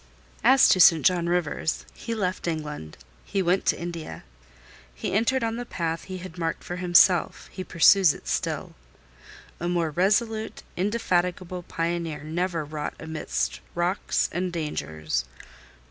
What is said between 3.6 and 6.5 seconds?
to India. He entered on the path he had